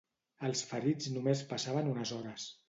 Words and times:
Els 0.47 0.63
ferits 0.69 1.11
només 1.17 1.45
passaven 1.53 1.93
unes 1.93 2.17
hores 2.19 2.49